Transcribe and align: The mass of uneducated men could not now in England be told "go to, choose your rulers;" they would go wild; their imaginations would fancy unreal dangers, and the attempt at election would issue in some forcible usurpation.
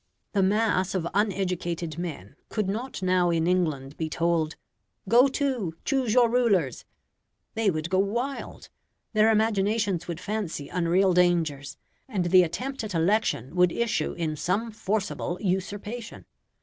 The 0.33 0.41
mass 0.41 0.95
of 0.95 1.05
uneducated 1.13 1.99
men 1.99 2.35
could 2.49 2.67
not 2.67 3.03
now 3.03 3.29
in 3.29 3.45
England 3.45 3.97
be 3.97 4.09
told 4.09 4.55
"go 5.07 5.27
to, 5.27 5.75
choose 5.85 6.11
your 6.11 6.27
rulers;" 6.27 6.85
they 7.53 7.69
would 7.69 7.91
go 7.91 7.99
wild; 7.99 8.69
their 9.13 9.29
imaginations 9.29 10.07
would 10.07 10.19
fancy 10.19 10.69
unreal 10.69 11.13
dangers, 11.13 11.77
and 12.09 12.25
the 12.25 12.41
attempt 12.41 12.83
at 12.83 12.95
election 12.95 13.53
would 13.55 13.71
issue 13.71 14.13
in 14.13 14.35
some 14.35 14.71
forcible 14.71 15.37
usurpation. 15.39 16.25